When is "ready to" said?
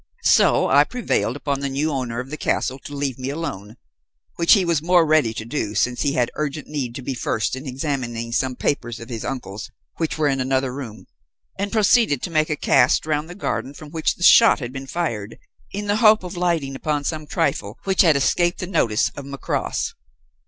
5.05-5.45